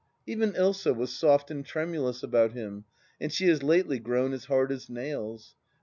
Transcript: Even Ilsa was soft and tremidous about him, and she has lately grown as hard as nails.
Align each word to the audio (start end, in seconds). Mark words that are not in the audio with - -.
Even 0.25 0.53
Ilsa 0.55 0.95
was 0.95 1.11
soft 1.13 1.51
and 1.51 1.63
tremidous 1.63 2.23
about 2.23 2.53
him, 2.53 2.85
and 3.19 3.31
she 3.31 3.45
has 3.49 3.61
lately 3.61 3.99
grown 3.99 4.33
as 4.33 4.45
hard 4.45 4.71
as 4.71 4.89
nails. 4.89 5.53